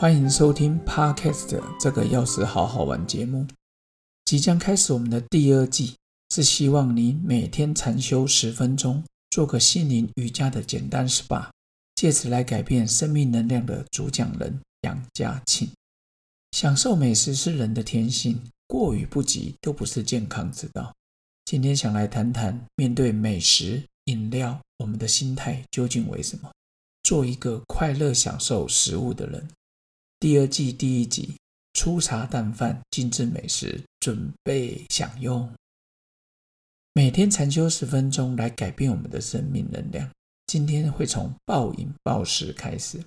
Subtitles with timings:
[0.00, 3.46] 欢迎收听 Podcast 这个钥匙好好玩节目。
[4.24, 5.94] 即将开始我们的第二季，
[6.30, 11.50] 是希望你每天禅修十分钟，做个心灵瑜伽的简单 SPA，
[11.96, 15.68] 借此来改变生命能量的主讲人杨家庆。
[16.52, 20.94] 享受美食是人的天性，过与不及都不是健康之道。
[21.44, 26.50] 今天想来谈谈，面对美食、饮料，我们的心态究竟为什么？
[27.02, 29.46] 做一个快乐享受食物的人。
[30.20, 31.34] 第二季第一集，
[31.72, 35.50] 粗茶淡饭，精致美食，准备享用。
[36.92, 40.10] 每天禅修十分钟，来改变我们的生命能量。
[40.46, 43.02] 今天会从暴饮暴食开始。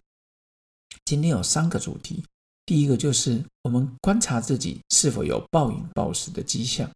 [1.05, 2.25] 今天有三个主题，
[2.65, 6.89] 第一个就是我们观察自己是否有暴饮暴食的迹象。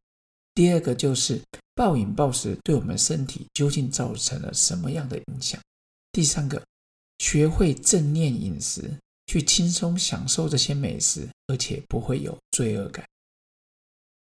[0.55, 1.39] 第二个就是
[1.75, 5.61] 暴饮暴食对我们身体究竟造成了什么样的影响？
[6.11, 6.65] 第三个，
[7.19, 8.91] 学会正念饮食，
[9.27, 13.05] 去轻松享受这些美食，而且不会有罪恶感。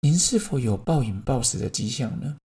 [0.01, 2.37] 您是否有暴饮暴食的迹象呢？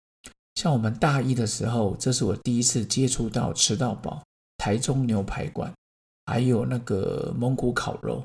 [0.56, 4.22] 像我们大一的时候，这是我第一次接触到吃到饱、
[4.58, 5.72] 台中牛排馆，
[6.26, 8.24] 还有那个蒙古烤肉。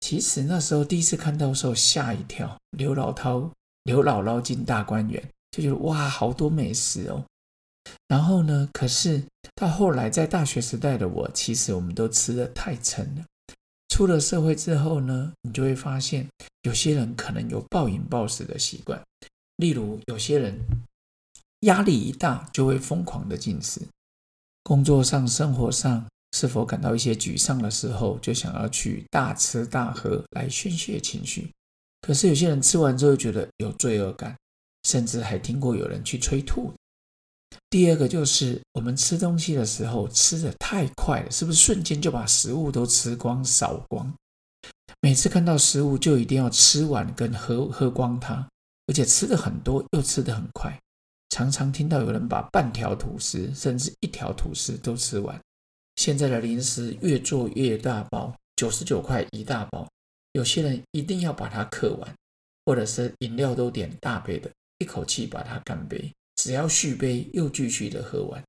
[0.00, 3.50] 其实那时候第一次看到的时候吓一跳，刘老涛。
[3.84, 7.24] 刘姥姥进大观园，就觉得哇，好多美食哦。
[8.06, 9.20] 然后呢，可是
[9.56, 13.24] 到后来在大学时代的我，其实我们都吃的太撑了。
[14.02, 16.26] 出了社会之后呢，你就会发现，
[16.62, 19.00] 有些人可能有暴饮暴食的习惯。
[19.58, 20.58] 例如，有些人
[21.60, 23.80] 压力一大就会疯狂的进食。
[24.64, 31.52] 工作上、生活上是否感到一些沮丧的时候，就想要去大吃大喝来宣泄情绪。
[32.00, 34.36] 可是有些人吃完之后觉得有罪恶感，
[34.82, 36.74] 甚至还听过有人去催吐。
[37.70, 44.12] 第二个就是我们吃东西的时候吃的太快了，是不是瞬间就把食物都吃光、扫光？
[45.00, 48.48] 每次看到食物就一定要吃完跟喝喝光它，
[48.86, 50.78] 而且吃的很多又吃的很快，
[51.30, 55.38] 常常听到有人把半条吐司甚至一条吐司都吃完。
[55.96, 59.86] 现在的零食越做越大包，九十九块一大包。
[60.32, 62.14] 有些人一定要把它嗑完，
[62.64, 68.42] 或者是饮料都点大杯的，一口气把它干杯，只要续杯又继续的喝完。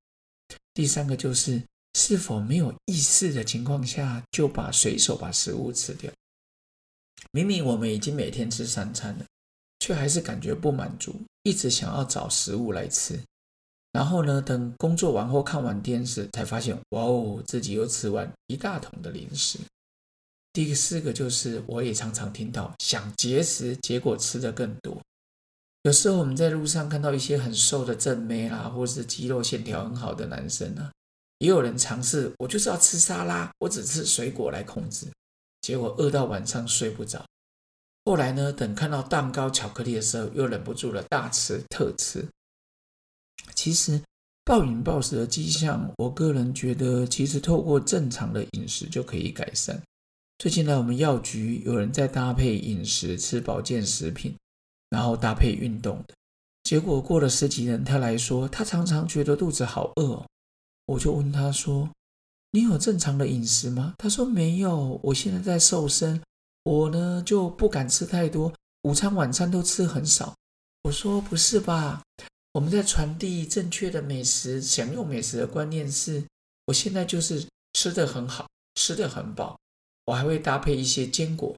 [0.72, 1.62] 第三个就是
[1.94, 6.12] 是否没有意识的情况下就把随手把食物吃掉。
[7.30, 9.24] 明明我们已经每天吃三餐了，
[9.80, 13.18] 却还是感觉不满足，一直想要找食物来吃。
[13.92, 19.58] 然后呢，等工作完后看完电视，才发现哇哦，自己又吃完一大桶的零食。
[20.52, 25.00] 第四个就是，我也常常听到想节食，结果吃的更多。
[25.84, 30.90] 有时候我们在路上看到一些很瘦的正妹啦，或是肌肉线条很好的男生啊，
[31.38, 35.06] 也有人尝试，我就是要吃沙拉，我只吃水果来控制，
[35.60, 37.22] 结果饿到晚上睡不着。
[38.06, 42.26] 后来呢，等看到蛋糕、巧克力的时候，又忍不住了，大吃特吃。
[43.54, 44.00] 其实
[44.42, 49.82] 暴饮暴食的迹象，我个人觉得，其实透过正常的饮食就可以改善。
[50.38, 54.34] 最近呢，我们药局有人在搭配饮食吃保健食品，
[54.94, 56.14] 然后搭配运动的，
[56.62, 60.24] 结果过了十几年，他来说他常常觉得肚子好饿。
[60.86, 61.90] 我就问他说
[62.52, 66.22] ：“你有正常的饮食吗？”他说：“没有，我现在在瘦身，
[66.62, 70.32] 我呢就不敢吃太多，午餐晚餐都吃很少。”
[70.84, 72.00] 我说：“不是吧？
[72.52, 76.24] 我们在传递正确的美食、享用美食的观念是，
[76.66, 79.58] 我现在就是吃的很好，吃的很饱。”
[80.06, 81.56] 我还会搭配一些坚果，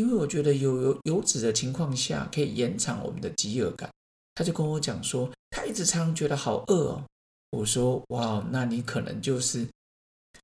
[0.00, 3.90] 因为我觉得有有油脂的情况下可以延长我们的饥饿感。
[4.34, 7.04] 他就跟我讲说，他一直常常觉得好饿哦。
[7.50, 9.68] 我说哇，那你可能就是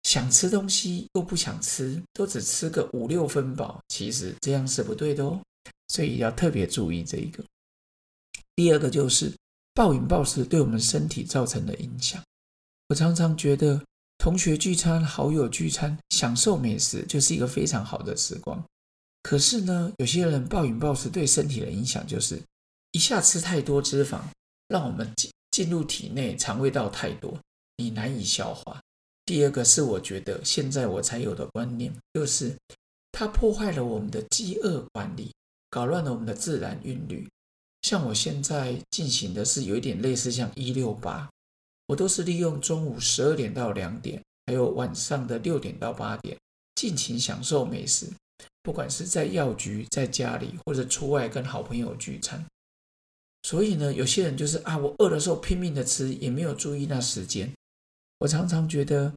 [0.03, 5.41] 想吃东西又不想吃，都只吃个五六分饱，其实这样是不对的哦。
[5.89, 7.43] 所以要特别注意这一个。
[8.57, 9.33] 第二个就是
[9.73, 12.23] 暴饮暴食对我们身体造成的影响。
[12.89, 13.81] 我常常觉得。
[14.19, 18.65] 同学聚餐、好友聚餐，享受美食就是一个非常好的时光。
[19.27, 22.41] 可是呢，有些人暴饮暴食对身体的影响就是
[22.93, 24.21] 一下吃太多脂肪，
[24.69, 27.37] 让我们进进入体内，肠胃道太多，
[27.79, 28.81] 你难以消化。
[29.25, 32.57] 第二个是我觉得现在我才有的观念，就是
[33.11, 35.35] 它破坏了我们的饥饿管理，
[35.71, 37.29] 搞乱了我们的自然韵律。
[37.83, 41.29] 像我现在进行的是有一点类似像一六八。
[41.89, 46.39] 我都是利用中午十二点到两点，还有晚上的六点到八点，
[46.77, 48.09] 尽情享受美食。
[48.63, 52.45] 不管是在药局、在家里，或者出外跟好朋友聚餐。
[53.43, 57.53] 所以呢，有些人就是啊，我饿的时候拼命的吃，也没有注意那时间。
[58.19, 59.13] 我常常觉得，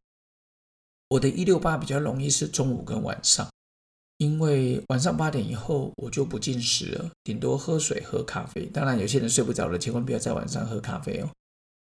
[1.08, 3.48] 我的一六八比较容易是中午跟晚上。
[4.18, 8.66] 因为晚上八点以后我就不进食了，顶多喝水、喝咖啡。
[8.66, 11.30] 当然，有些人睡不着了，千万不要在晚上喝咖啡哦。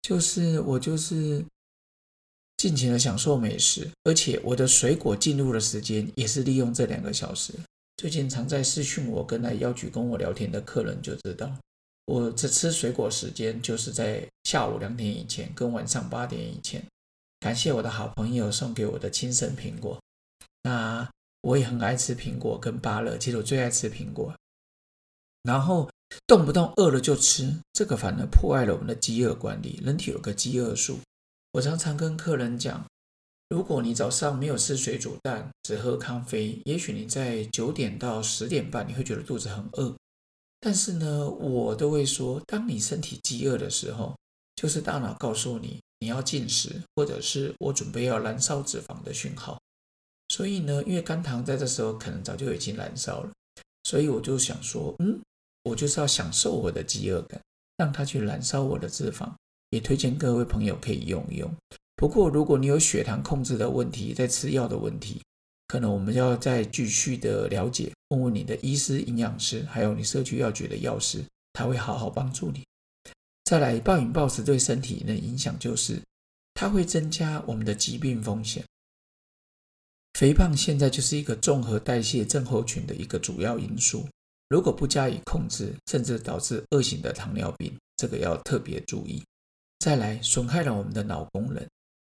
[0.03, 1.45] 就是我就是
[2.63, 7.53] 尽情的享受美食，而且我的水果进入的时间也是利用这两个小时。
[7.97, 11.51] 最近常在私讯我跟来邀举跟我聊天的客人就知道，
[12.05, 16.81] 我这吃水果时间就是在下午两点以前跟晚上八点以前。
[17.41, 20.01] 感谢我的好朋友送给我的亲生苹果。
[20.63, 21.11] 那
[21.41, 24.33] 我也很爱吃苹果跟芭乐，其实我最爱吃苹果。
[25.43, 25.91] 然后
[26.29, 29.81] 动不动饿了就吃，这个反而破坏了我们的饥饿管理。
[29.83, 31.01] 人体有个饥饿素，
[31.53, 32.87] 我常常跟客人讲，
[33.51, 39.95] 如果你早上没有吃水煮蛋，只喝咖啡，也许你在九点到十点半你会觉得肚子很饿。
[40.61, 44.17] 但是呢，我都会说，当你身体饥饿的时候，
[44.57, 49.61] 就是大脑告诉你你要进食，或者是我准备要燃烧脂肪的讯号。
[50.29, 53.31] 所以呢，因为肝糖在这时候可能早就已经燃烧了，
[53.85, 55.21] 所以我就想说，嗯，
[55.65, 57.39] 我就是要享受我的饥饿感，
[57.77, 59.31] 让它去燃烧我的脂肪。
[59.73, 61.51] 也推荐各位朋友可以用一用。
[61.97, 65.23] 不过，如果你有血糖控制的问题，在吃药的问题，
[65.67, 71.25] 可能我们要再继续的了解，问问你的医师、营养师，还有你社区药局的药师，
[71.55, 72.63] 他会好好帮助你。
[73.45, 76.03] 再来，暴饮暴食对身体的影响就是，
[76.55, 78.63] 它会增加我们的疾病风险。
[80.19, 84.07] 肥胖现在就是一个综合代谢症候群的一个主要因素，
[84.49, 89.23] 如果不加以控制，甚至导致恶性的糖尿病，这个要特别注意。
[89.83, 91.61] 再来，损害了我们的脑功能，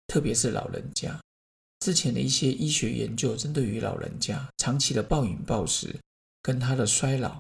[0.08, 1.16] 特别是老人家。
[1.80, 5.96] 之前的一些医学研究针对于老人家长期的暴饮暴食，
[6.42, 7.40] 跟他的衰老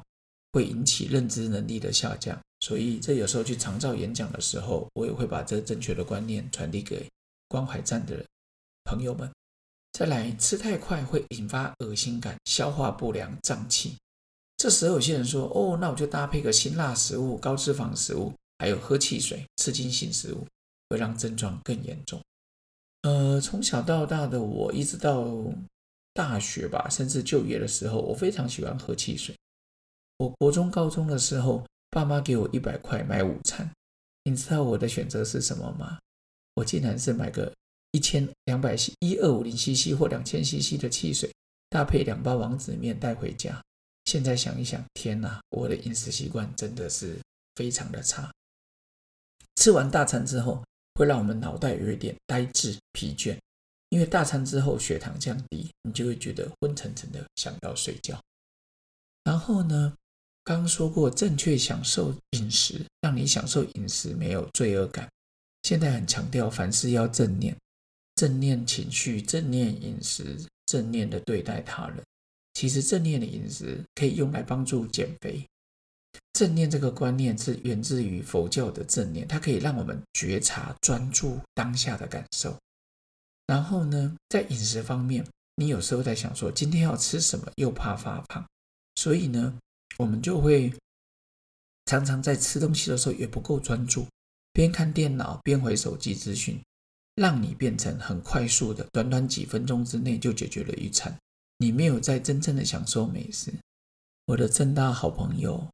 [0.53, 7.09] 会引起认知能力的下降，所以这有时候去长照演讲的时候，我也会把这正确的观念传递给
[7.47, 8.23] 关怀站的人
[8.83, 9.27] 朋友们。
[9.93, 13.97] 再来吃太快会引发恶心感、消化不良、胀气。
[14.57, 20.47] 这时候有些人说：“哦，那我就搭配个辛辣食物、高脂肪食物，还有喝汽水、刺激性食物，
[20.89, 22.21] 会让症状更严重。”
[23.03, 25.27] 呃，从小到大的我，一直到
[26.13, 29.35] 大学吧，甚至就业的时候，我非常喜欢喝汽水。
[30.19, 33.69] 我国中、高中的时候，爸妈给我一百块买午餐，
[34.23, 35.99] 你知道我的选择是什么吗？
[36.53, 37.53] 我竟然是买个。
[37.91, 41.33] 一千两百 c 一二五零 cc 或两千 cc 的汽水，
[41.69, 43.63] 搭配两包王子面带回家。
[44.05, 47.17] 现在想一想，天哪，我的饮食习惯真的是
[47.55, 48.31] 非常的差。
[49.57, 50.63] 吃完大餐之后，
[50.93, 53.37] 会让我们脑袋有一点呆滞、疲倦，
[53.89, 58.17] 因为大餐之后血糖降低，你就会觉得昏沉沉的，想要睡觉。
[59.23, 59.93] 然后呢，
[60.43, 65.09] 刚刚说过，正确享受饮食，让你享受饮食没有罪恶感。
[65.63, 67.53] 现在很强调凡事要正念。
[68.15, 72.03] 正念情绪、正念饮食、正念的对待他人，
[72.53, 75.45] 其实正念的饮食可以用来帮助减肥。
[76.37, 82.55] 正念这个观念是源自于佛教的正念，它可以让我们觉察、专注当下的感受。
[83.47, 85.25] 然后呢，在饮食方面，
[85.55, 88.45] 你有时候在想说今天要吃什么，又怕发胖，
[88.97, 89.57] 所以呢，
[89.97, 90.71] 我们就会
[91.85, 94.05] 常常在吃东西的时候也不够专注，
[94.53, 96.61] 边看电脑边回手机资讯。
[97.15, 101.17] 让你变成很快速的，短短几分钟之内就解决了一餐，
[101.57, 103.51] 你没有在真正的享受美食。
[104.27, 105.67] 我的正大好朋友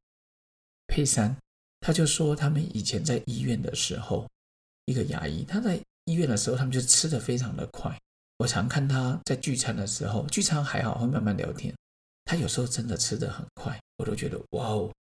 [0.86, 1.36] 佩珊，
[1.80, 4.28] 他就说他们以前在医院的时候，
[4.86, 7.98] 一个牙医，他在医院的时候，他们就吃的非常的快。
[8.38, 11.74] 我常看他在聚餐的时候，聚餐还好会慢慢聊天，
[12.24, 14.92] 他有时候真的吃的很快，我都觉得哇哦。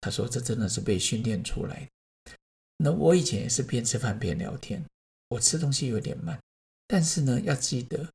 [0.00, 1.80] 他说这真的是被训练出来
[2.24, 2.32] 的。
[2.78, 4.82] 那我以前也是边吃饭边聊天。
[5.30, 6.40] 我吃东西有点慢，
[6.86, 8.08] 但是呢，要记得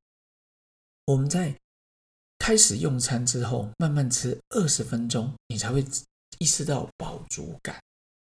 [1.04, 1.54] 我们在
[2.38, 5.84] 开始用餐之后，慢慢吃二十分钟，你才会
[6.38, 7.76] 意识到饱足感。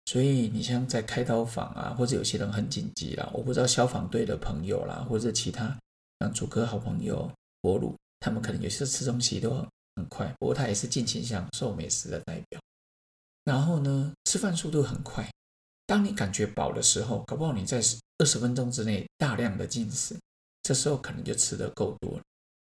[0.06, 5.76] 所以你像在开刀房啊，或者有些人很紧急啦，我不知道消防队的朋友啦，或者其他
[6.20, 7.30] 像主哥好朋友
[7.62, 9.50] 博鲁，他们可能有些吃东西都
[9.96, 12.60] 很快，不过他也是尽情享受美食的代表。
[13.44, 15.26] 然后呢，吃饭速度很快。
[15.86, 17.80] 当你感觉饱的时候，搞不好你在
[18.18, 20.14] 二十分钟之内大量的进食，
[20.62, 22.22] 这时候可能就吃的够多了。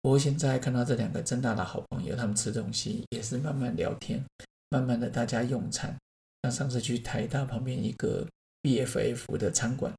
[0.01, 4.23] 不过现在看到这两个正大的好朋友，他们吃东西也是慢慢聊天，
[4.71, 5.95] 慢慢的大家用餐。
[6.41, 8.27] 像上次去台大旁边一个
[8.63, 9.93] BFF 的餐馆，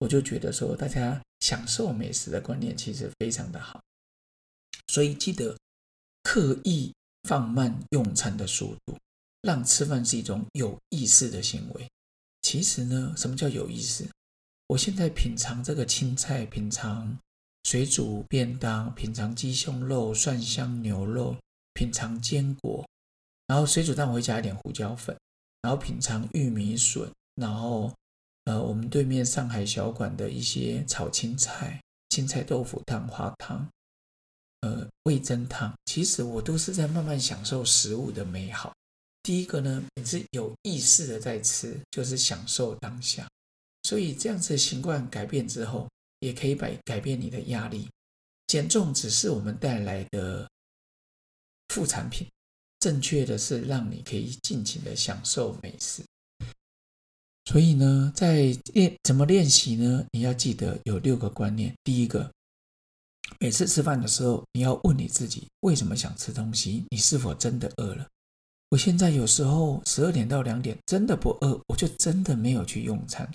[0.00, 3.80] 我就觉得说大家享受美食的观念其实非常的好。
[4.88, 5.56] 所以记得
[6.22, 6.92] 刻意
[7.22, 8.98] 放慢用餐的速度，
[9.40, 11.88] 让吃饭是一种有意识的行为。
[12.42, 14.06] 其实呢，什么叫有意思？
[14.66, 17.18] 我现在品尝这个青菜，品尝
[17.64, 21.36] 水煮便当，品尝鸡胸肉、蒜香牛肉，
[21.72, 22.86] 品尝坚果，
[23.46, 25.16] 然后水煮蛋我会加一点胡椒粉，
[25.62, 27.92] 然后品尝玉米笋，然后
[28.44, 33.68] 呃，我们对面上海小馆的一些炒青菜、青菜豆腐蛋、花汤，
[34.60, 38.72] 呃，味增汤，其实我都是在慢慢享受食物的美好。
[39.22, 43.28] 第一个呢，你是有意识的在吃，就是享受当下。
[43.82, 45.88] 所以这样子的习惯改变之后，
[46.20, 47.88] 也可以改改变你的压力。
[48.46, 50.48] 减重只是我们带来的
[51.68, 52.28] 副产品，
[52.86, 56.04] 正确的是让你可以尽情的享受美食。
[57.46, 60.06] 所以呢，在练怎么练习呢？
[60.12, 61.74] 你要记得有六个观念。
[61.82, 62.30] 第一个，
[63.40, 68.06] 每次吃饭的时候，你要问你自己为什么想吃东西，你是否真的饿了？
[68.68, 73.28] 我现在有时候十二点到两点真的不饿，我就真的没有去用餐。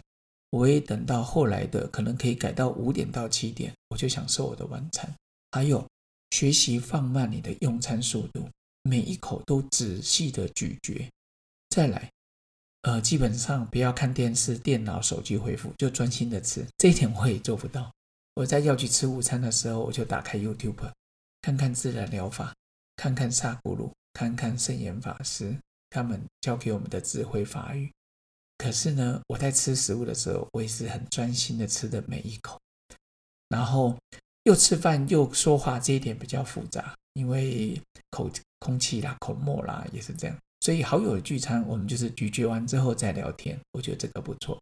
[0.52, 5.14] 我会等到后来的，可能可以改到五点到七点，我就享受我的晚餐。
[5.52, 5.86] 还有
[6.30, 8.48] 学习放慢你的用餐速度，
[8.84, 11.10] 每一口都仔细的咀嚼。
[11.70, 12.12] 再来，
[12.82, 16.66] 呃，基本上不要看电视、电脑、手机回复，就专心的吃。
[16.78, 17.92] 这一点我也做不到。
[18.36, 20.92] 我在要去吃午餐的时候，我就打开 YouTube，
[21.42, 22.54] 看看自然疗法，
[22.96, 23.92] 看看萨古鲁。
[24.14, 25.58] 看看圣严法师
[25.90, 27.90] 他们教给我们的智慧法语。
[28.58, 32.60] 可是呢，我在吃食物的时候，我也是很专心的吃的每一口。
[33.48, 33.98] 然后
[34.44, 38.30] 又吃饭又说话，这一点比较复杂，因为口
[38.62, 40.38] 空气啦、口沫啦也是这样。
[40.62, 44.58] 所以好友的聚餐，我们就是咀嚼完之后再聊天，我觉得这个不错。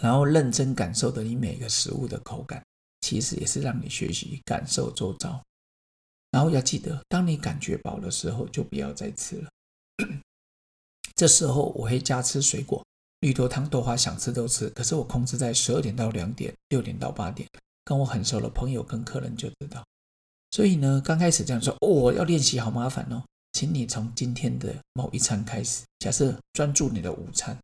[0.00, 2.64] 然后认真感受的你每个食物的口感，
[3.00, 5.42] 其实也是让你学习感受周遭。
[6.30, 9.50] 然后要记得，当你感觉饱的时候，就不要再吃了。
[11.16, 12.84] 这时候我会加吃水果，
[13.20, 14.68] 绿豆汤、豆花，想吃都吃。
[14.70, 17.48] 可是我控制在十二点到两点，六点到八点。
[17.84, 19.82] 跟我很熟的朋友跟客人就知道。
[20.56, 23.22] 所以呢，刚开始这样说，哦，要练习好麻烦哦。
[23.52, 27.54] 请你从今天的某一餐开始，假设专注你的午餐，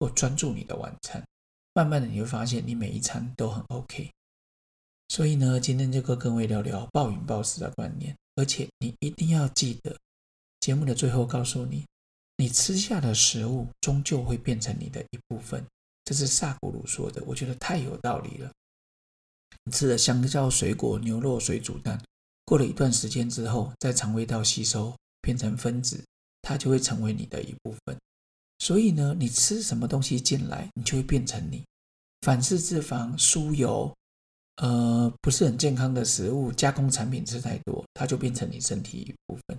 [0.00, 1.22] 或专注你的晚餐，
[1.74, 4.10] 慢慢的你会发现，你每一餐都很 OK。
[5.08, 9.94] 所以呢，今天就跟各位聊聊暴饮暴食的观念，而且你一定要记得，
[10.60, 11.84] 节目的最后告诉你，
[12.38, 15.62] 你吃下的食物终究会变成你的一部分，
[16.02, 18.50] 这是萨古鲁说的，我觉得太有道理了。
[19.64, 22.02] 你吃了香蕉、水果、牛肉、水煮蛋，
[22.48, 26.02] 过了一段时间之后，在肠胃道吸收变成分子，
[26.40, 27.94] 它就会成为你的一部分。
[28.58, 31.62] 所以呢，你吃什么东西进来，你就会变成你。
[32.22, 33.94] 反式脂肪、酥油。
[34.56, 39.58] 呃，不是很健康的食物，加工产品吃太多，它就变成你身体一部分。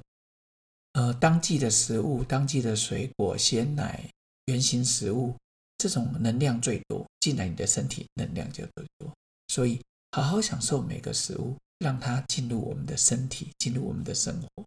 [0.93, 4.03] 呃，当季的食物、当季的水果、鲜奶、
[4.48, 5.36] 原形食物，
[5.77, 9.13] 这种能量最多，进来你的身体能量就最多。
[9.48, 9.79] 所以，
[10.12, 14.65] 好好享受每个食物，让它进入我们的身体，进入我们的生活。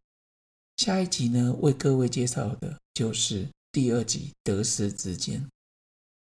[0.76, 5.46] 下一集呢，为各位介绍的就是第二集得失之间，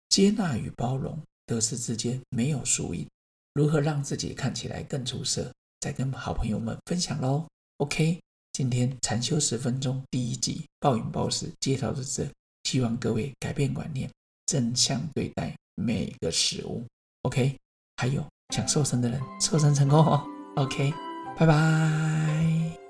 [0.10, 3.08] 接纳与包容，得失之间没有输赢。
[3.53, 5.51] 如何让自己看起来更出色？
[5.79, 7.48] 再跟好朋友们分享喽。
[7.77, 8.19] OK，
[8.51, 12.29] 今天禅修十分钟第一集暴饮暴食介绍的这，
[12.63, 14.10] 希望各位改变观念，
[14.46, 16.86] 正向对待每个食物。
[17.22, 17.58] OK，
[17.98, 20.38] 还有想瘦身的人瘦身成功哦。
[20.60, 20.94] ok
[21.38, 22.88] 拜拜。